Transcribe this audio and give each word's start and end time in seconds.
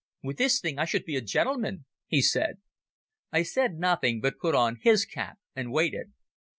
"With 0.23 0.37
this 0.39 0.59
thing 0.59 0.79
I 0.79 0.85
should 0.85 1.05
be 1.05 1.15
a 1.15 1.21
gentleman," 1.21 1.85
he 2.07 2.23
said. 2.23 2.57
I 3.31 3.43
said 3.43 3.75
nothing, 3.77 4.19
but 4.19 4.39
put 4.39 4.55
on 4.55 4.79
his 4.81 5.05
cap 5.05 5.37
and 5.55 5.71
waited. 5.71 6.11